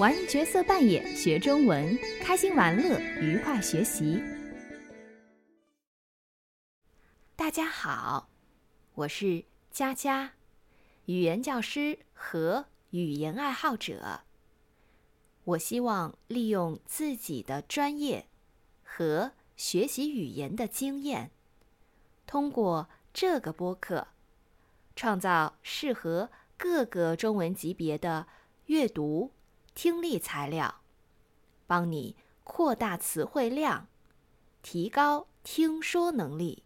[0.00, 4.18] 玩角色扮演，学中文，开心玩乐，愉快学习。
[7.36, 8.30] 大家好，
[8.94, 10.32] 我是佳佳，
[11.04, 14.22] 语言教师和语言爱好者。
[15.44, 18.26] 我希望利用自己的专业
[18.82, 21.30] 和学习语言的经验，
[22.26, 24.08] 通过这个播客，
[24.96, 28.26] 创造适合各个中文级别的
[28.64, 29.32] 阅读。
[29.74, 30.82] 听力材料，
[31.66, 33.88] 帮你扩大词汇量，
[34.62, 36.64] 提高听说能力，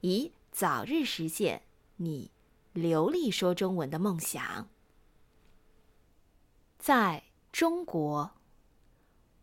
[0.00, 1.62] 以早日实现
[1.96, 2.30] 你
[2.72, 4.68] 流利说中文的梦想。
[6.78, 8.32] 在中国，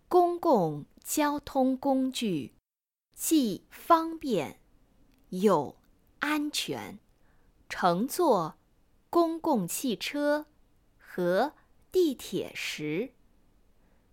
[0.07, 2.53] 公共交通工具
[3.15, 4.59] 既方便
[5.29, 5.75] 又
[6.19, 6.99] 安全。
[7.67, 8.55] 乘坐
[9.09, 10.45] 公共汽车
[10.99, 11.53] 和
[11.91, 13.13] 地铁时，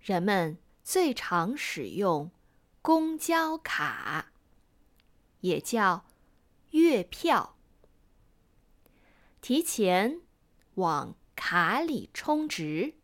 [0.01, 2.33] 人们最常使用
[2.83, 4.33] 公交卡，
[5.43, 6.07] 也叫
[6.71, 7.57] 月票。
[9.41, 10.23] 提前
[10.75, 12.95] 往卡里充值，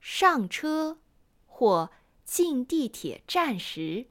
[0.00, 0.98] 上车
[1.46, 1.90] 或
[2.24, 4.08] 进地铁站时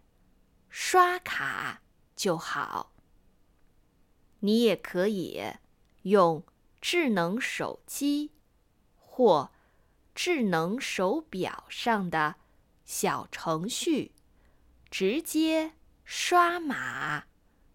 [0.70, 1.82] 刷卡
[2.16, 2.94] 就好。
[4.42, 5.42] 你也可以
[6.04, 6.44] 用
[6.80, 8.32] 智能手机。
[9.20, 9.52] 或
[10.16, 12.38] 智能手表上的
[12.86, 14.14] 小程序，
[14.90, 15.74] 直接
[16.06, 17.26] 刷码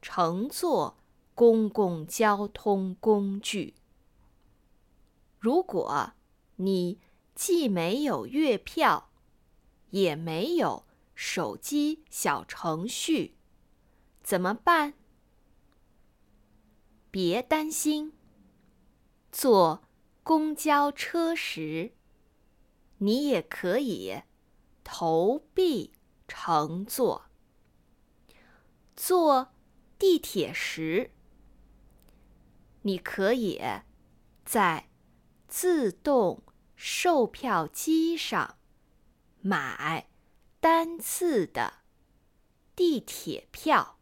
[0.00, 0.96] 乘坐
[1.34, 3.74] 公共交通工具。
[5.38, 6.14] 如果
[6.56, 6.98] 你
[7.34, 9.10] 既没有月票，
[9.90, 13.34] 也没有手机小程序，
[14.22, 14.94] 怎么办？
[17.10, 18.14] 别担心，
[19.30, 19.83] 坐。
[20.24, 21.92] 公交车时，
[22.96, 24.22] 你也可以
[24.82, 25.92] 投币
[26.26, 27.26] 乘坐；
[28.96, 29.52] 坐
[29.98, 31.10] 地铁时，
[32.80, 33.60] 你可以
[34.46, 34.88] 在
[35.46, 36.42] 自动
[36.74, 38.56] 售票机上
[39.42, 40.08] 买
[40.58, 41.80] 单次的
[42.74, 43.98] 地铁票。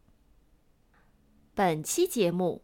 [1.53, 2.63] 本期节目，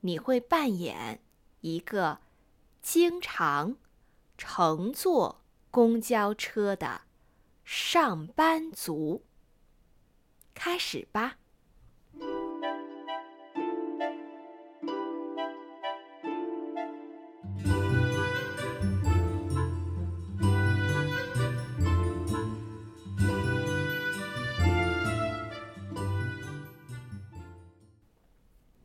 [0.00, 1.22] 你会扮演
[1.60, 2.22] 一个。
[2.82, 3.76] 经常
[4.36, 7.02] 乘坐公交车的
[7.64, 9.22] 上班族，
[10.54, 11.36] 开始吧。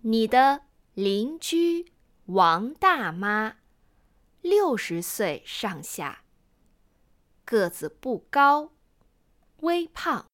[0.01, 0.61] 你的
[0.93, 1.91] 邻居
[2.25, 3.55] 王大妈。
[4.45, 6.23] 六十岁上下，
[7.43, 8.73] 个子不高，
[9.61, 10.27] 微胖，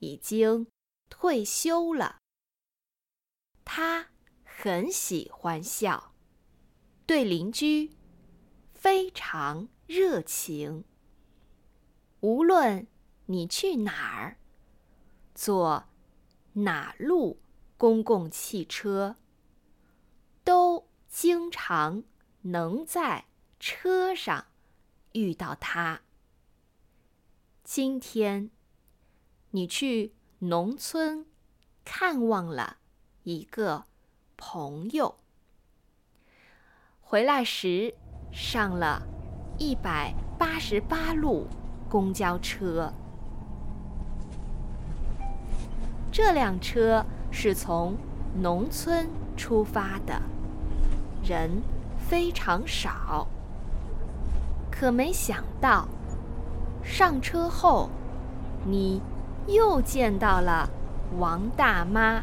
[0.00, 0.66] 已经
[1.08, 2.18] 退休了。
[3.64, 4.08] 他
[4.42, 6.12] 很喜欢笑，
[7.06, 7.92] 对邻居
[8.72, 10.84] 非常热情。
[12.18, 12.88] 无论
[13.26, 14.38] 你去哪儿，
[15.36, 15.84] 坐
[16.54, 17.40] 哪路
[17.76, 19.14] 公共汽车，
[20.42, 22.02] 都经常。
[22.46, 23.24] 能在
[23.58, 24.44] 车上
[25.12, 26.02] 遇到他。
[27.62, 28.50] 今天，
[29.52, 31.24] 你去农村
[31.86, 32.76] 看望了
[33.22, 33.84] 一个
[34.36, 35.16] 朋友，
[37.00, 37.94] 回来时
[38.30, 39.06] 上了
[39.58, 41.46] 一百八十八路
[41.88, 42.92] 公交车。
[46.12, 47.96] 这辆车是从
[48.36, 50.20] 农村出发的，
[51.24, 51.62] 人。
[52.08, 53.26] 非常少，
[54.70, 55.88] 可没想到，
[56.84, 57.88] 上车后，
[58.66, 59.00] 你
[59.46, 60.68] 又见到了
[61.18, 62.22] 王大妈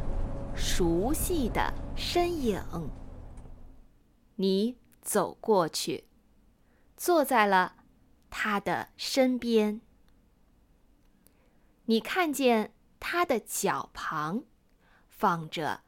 [0.55, 2.61] 熟悉的身影。
[4.35, 6.05] 你走过去，
[6.95, 7.73] 坐在了
[8.29, 9.81] 她的身边。
[11.85, 14.43] 你看见她的脚旁
[15.09, 15.81] 放着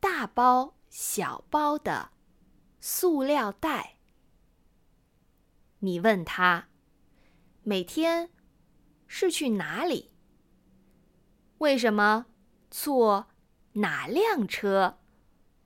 [0.00, 2.10] 大包小包的。
[2.80, 3.96] 塑料袋。
[5.80, 6.68] 你问他，
[7.62, 8.30] 每天
[9.06, 10.10] 是去哪里？
[11.58, 12.26] 为什么
[12.70, 13.28] 坐
[13.72, 14.98] 哪辆车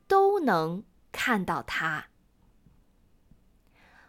[0.07, 2.09] 都能看到他？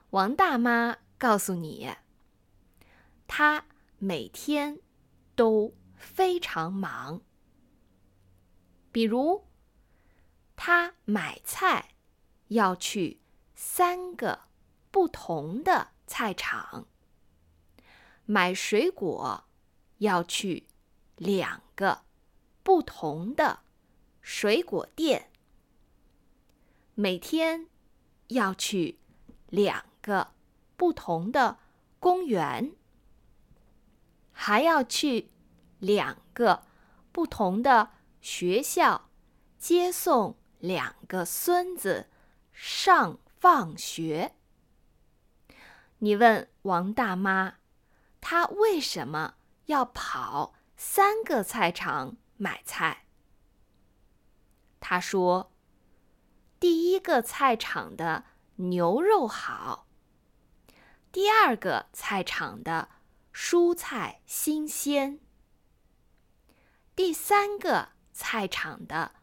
[0.10, 1.90] 王大妈告诉你，
[3.28, 3.66] 他
[3.98, 4.80] 每天
[5.36, 7.22] 都非常忙。
[8.92, 9.48] 比如，
[10.56, 11.93] 他买菜。
[12.48, 13.20] 要去
[13.56, 14.42] 三个
[14.92, 16.88] 不同的菜场，
[18.26, 19.46] 买水果
[19.98, 20.68] 要去
[21.16, 22.04] 两个
[22.62, 23.60] 不同的
[24.22, 25.32] 水果店，
[26.96, 27.68] 每天
[28.28, 29.00] 要去
[29.48, 30.34] 两个
[30.76, 31.58] 不同的
[32.00, 32.76] 公园，
[34.32, 35.32] 还要去
[35.80, 36.64] 两个
[37.12, 37.92] 不同的
[38.22, 39.10] 学校
[39.58, 42.10] 接送两个孙子。
[42.54, 44.36] 上放学。
[45.98, 47.56] 你问王大妈，
[48.22, 49.36] 她为什么
[49.66, 53.08] 要跑三个菜场买菜？
[54.80, 55.52] 她说
[56.60, 58.26] ：“第一个菜场的
[58.58, 59.88] 牛肉好，
[61.12, 62.90] 第二个菜场的
[63.34, 65.20] 蔬菜新鲜，
[66.96, 69.16] 第三个菜场的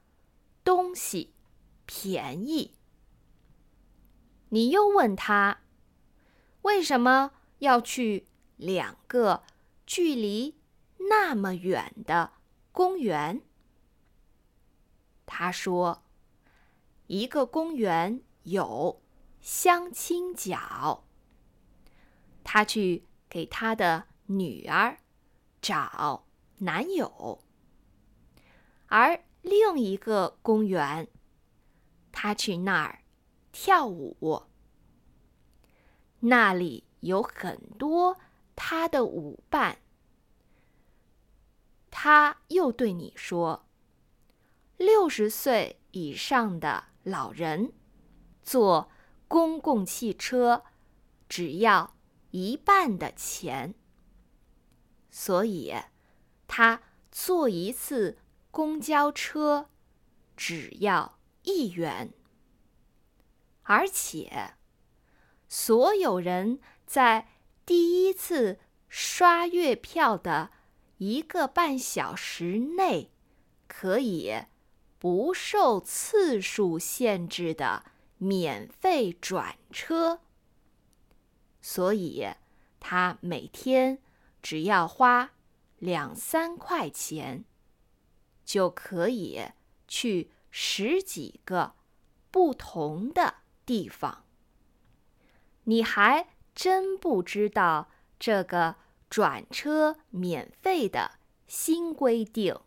[0.65, 1.35] 东西
[1.87, 2.75] 便宜。”
[4.51, 5.59] 你又问他。
[6.63, 8.27] 为什么要去
[8.57, 9.43] 两个
[9.87, 10.57] 距离
[11.09, 12.33] 那么远的
[12.71, 13.43] 公园？
[15.25, 16.03] 他说
[17.09, 19.01] ：“一个公园有
[19.41, 21.05] 相亲角，
[22.45, 24.99] 他去给他的女儿
[25.63, 26.27] 找
[26.59, 27.39] 男友；
[28.89, 31.09] 而另一个公园，
[32.13, 33.00] 他去那儿
[33.63, 34.45] 跳舞。”
[36.21, 38.17] 那里有很多
[38.57, 39.83] 他的舞伴。
[41.91, 43.67] 他又对你说
[44.79, 47.75] ：“六十岁以上的老人
[48.43, 48.91] 坐
[49.29, 50.63] 公共汽车
[51.29, 51.95] 只要
[52.31, 53.75] 一半的钱，
[55.11, 55.75] 所以
[56.49, 56.81] 他
[57.13, 58.17] 坐一次
[58.51, 59.69] 公交车
[60.35, 62.15] 只要一元，
[63.71, 64.55] 而且。”
[65.49, 67.29] 所有人在
[67.65, 68.59] 第一次
[68.89, 70.51] 刷月票的
[70.99, 73.13] 一个半小时内，
[73.69, 74.35] 可以
[74.99, 77.85] 不受次数限制的
[78.19, 80.21] 免费转车。
[81.63, 82.27] 所以，
[82.81, 84.03] 他每天
[84.43, 85.33] 只要花
[85.79, 87.45] 两三块钱，
[88.45, 89.41] 就可以
[89.87, 91.75] 去十几个
[92.31, 93.37] 不同的
[93.71, 94.25] 地方。
[95.63, 96.27] 你还
[96.57, 97.89] 真不知道
[98.19, 98.75] 这个
[99.09, 101.13] 转车免费的
[101.47, 102.59] 新规定，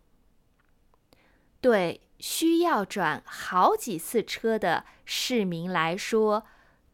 [1.59, 6.45] 对需要转好几次车的市民来说，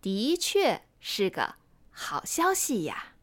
[0.01, 1.57] 的确是个
[1.91, 3.13] 好消息呀。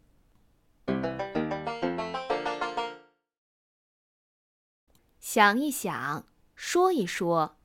[5.19, 7.57] 想一想，说一说，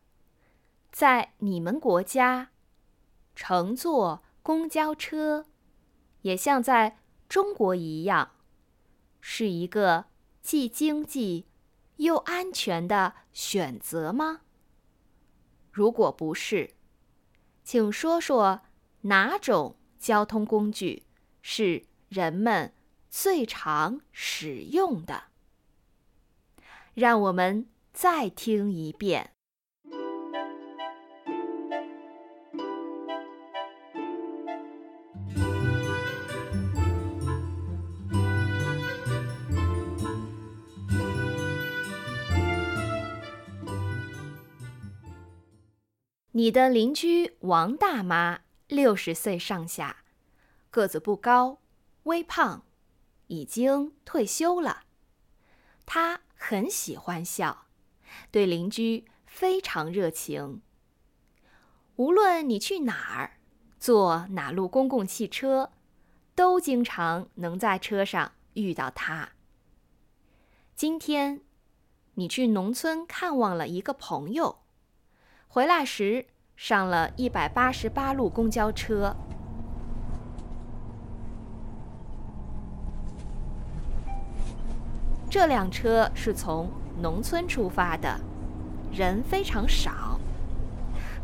[0.92, 2.50] 在你们国家
[3.42, 4.24] 乘坐。
[4.44, 5.46] 公交车，
[6.22, 8.32] 也像在中国一样，
[9.20, 10.06] 是一个
[10.42, 11.48] 既经济
[11.98, 14.42] 又安全的选择吗？
[15.72, 16.72] 如果不是，
[17.64, 18.62] 请说说
[19.02, 21.04] 哪种交通工具
[21.44, 22.74] 是人们
[23.10, 25.26] 最常使用的？
[26.96, 29.34] 让我们再听一遍。
[46.42, 49.98] 你的邻居王大妈六十岁上下，
[50.72, 51.60] 个子不高，
[52.06, 52.64] 微胖，
[53.28, 54.86] 已经退休了。
[55.86, 57.68] 她很喜欢笑，
[58.32, 60.64] 对邻居非常热情。
[61.98, 63.38] 无论你去哪儿，
[63.80, 65.72] 坐哪路公共汽车，
[66.34, 69.34] 都经常能在车上遇到她。
[70.76, 71.42] 今天，
[72.16, 74.58] 你去农村看望了一个朋友。
[75.48, 76.28] 回来时
[76.64, 79.16] 上了一百八十八路公交车，
[85.28, 86.70] 这辆车是从
[87.02, 88.20] 农村出发的，
[88.92, 90.20] 人非常少。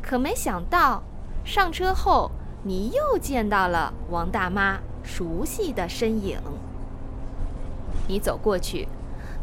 [0.01, 1.03] 可没想到，
[1.46, 2.32] 上车后
[2.63, 6.39] 你又见到了王大妈熟悉的身影。
[8.08, 8.88] 你走过去，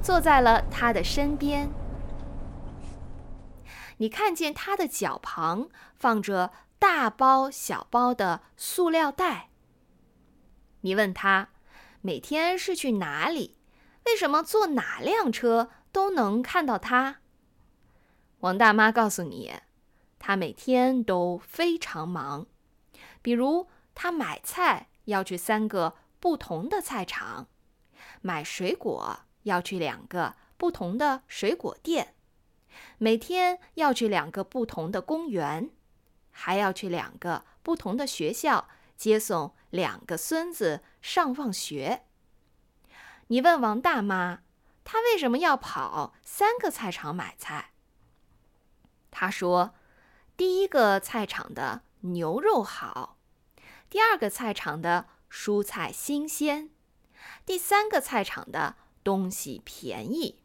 [0.03, 1.71] 坐在了她的身边。
[3.99, 9.51] 你看见他的脚旁放着大包小包的塑料袋。
[10.81, 11.51] 你问他，
[12.01, 13.57] 每天是去哪里？
[14.07, 17.21] 为什么坐哪辆车都能看到他？
[18.41, 19.55] 王大妈告诉你，
[20.19, 22.47] 他每天都非常忙，
[23.23, 27.49] 比如他买菜要去三个不同的菜场，
[28.21, 32.15] 买水果要去两个不同的水果店，
[32.99, 35.71] 每天要去两个不同的公园，
[36.31, 42.05] 还要去两个不同的学校接送两个孙子上放学。
[43.29, 44.41] 你问王大妈，
[44.85, 47.73] 她为什么要跑三个菜场买菜？
[49.11, 49.75] 她说，
[50.37, 53.17] 第一个菜场的牛肉好，
[53.89, 56.71] 第二个菜场的蔬菜新鲜。
[57.47, 60.41] 第三个菜场的东西便宜。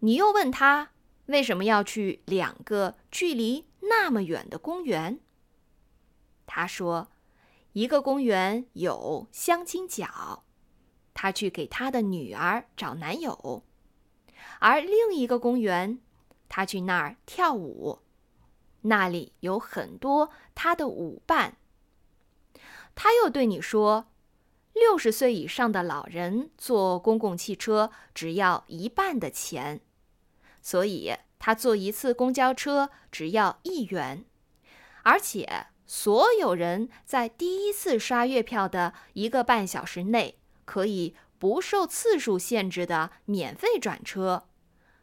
[0.00, 0.90] 你又问她
[1.28, 5.20] 为什么要去两个距离那么远的公园？
[6.46, 7.08] 他说，
[7.72, 10.44] 一个公园有相亲角，
[11.14, 13.62] 他去给他的女儿找男友；
[14.58, 15.98] 而另一个公园，
[16.48, 18.00] 他去那儿跳舞，
[18.82, 21.56] 那里有很多他的舞伴。
[22.94, 24.08] 他又对你说。
[24.74, 29.80] 六十岁以上的老人坐公共汽车只要一半的钱，
[30.68, 34.26] 所以他坐一次公交车只要一元，
[35.02, 44.46] 而且所有人在第一次刷月票的一个半小时内可以不受次数限制的免费转车，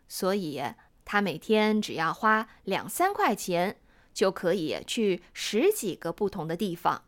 [0.07, 0.61] 所以
[1.03, 3.81] 他每天只要花两三块钱
[4.13, 7.05] 就可以去十几个不同的地方。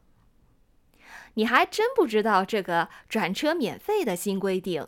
[1.36, 4.88] 你还真不知道这个转车免费的新规定，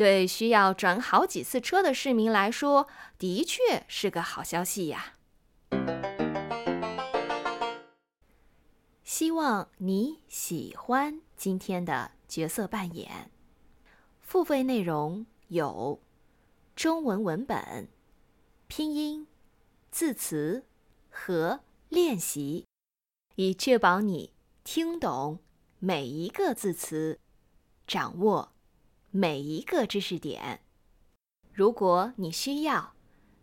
[0.00, 2.88] 对需要转好几次车的市民来说，
[3.18, 5.16] 的确是个好消息呀。
[9.04, 13.30] 希望你喜欢今天的角色扮演。
[14.22, 16.00] 付费内容有
[16.74, 17.90] 中文文本、
[18.68, 19.26] 拼音、
[19.90, 20.64] 字词
[21.10, 22.64] 和练习，
[23.34, 24.32] 以确保你
[24.64, 25.40] 听懂。
[25.78, 27.20] 每一个字词，
[27.86, 28.52] 掌握
[29.10, 30.60] 每一个知识点。
[31.52, 32.94] 如果你需要，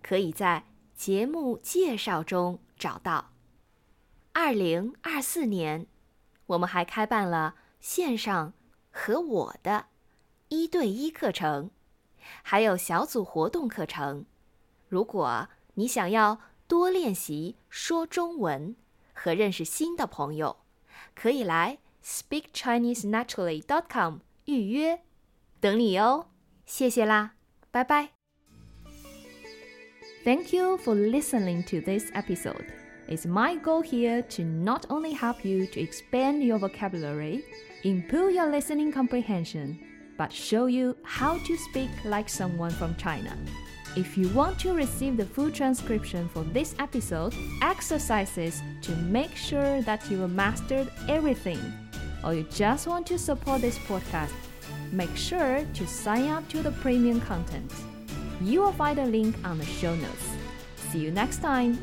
[0.02, 3.34] 可以在节目介绍中找到。
[4.32, 5.88] 二零二四年，
[6.46, 8.54] 我们还开办了线上
[8.92, 9.88] 和我的
[10.48, 11.70] 一对一课程，
[12.42, 14.26] 还有小组活动课程。
[14.88, 18.76] 如果你想要多练习说中文
[19.14, 20.58] 和认识新的朋友，
[21.14, 21.80] 可以来。
[22.04, 25.04] SpeakChineseNaturally.com 预约，
[25.61, 26.27] 等你哦！
[26.67, 27.33] 谢谢啦，
[27.71, 28.11] 拜拜。
[30.25, 32.67] Thank you for listening to this episode.
[33.09, 37.43] It's my goal here to not only help you to expand your vocabulary,
[37.83, 39.79] improve your listening comprehension,
[40.17, 43.37] but show you how to speak like someone from China.
[43.97, 49.83] If you want to receive the full transcription for this episode, exercises to make sure
[49.83, 51.59] that you have mastered everything
[52.25, 54.31] or you just want to support this podcast,
[54.92, 57.72] make sure to sign up to the premium content.
[58.42, 60.30] You will find a link on the show notes.
[60.92, 61.78] See you next time.